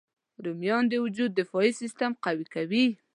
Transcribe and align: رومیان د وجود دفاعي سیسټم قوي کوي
رومیان 0.45 0.83
د 0.89 0.93
وجود 1.05 1.31
دفاعي 1.33 1.71
سیسټم 1.81 2.11
قوي 2.25 2.45
کوي 2.53 2.85